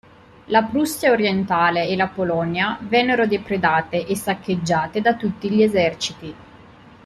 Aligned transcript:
La 0.45 0.63
Prussia 0.63 1.11
orientale 1.11 1.87
e 1.87 1.95
la 1.95 2.07
Polonia 2.07 2.75
vennero 2.81 3.27
depredate 3.27 4.07
e 4.07 4.15
saccheggiate 4.15 4.99
da 4.99 5.15
tutti 5.15 5.47
gli 5.51 5.61
eserciti. 5.61 6.35